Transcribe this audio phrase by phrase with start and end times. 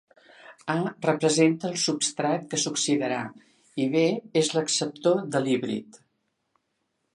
[0.75, 0.77] A
[1.09, 3.21] representa el substrat que s'oxidarà,
[3.85, 4.03] y B
[4.43, 6.01] és l'acceptor de l'hídrid.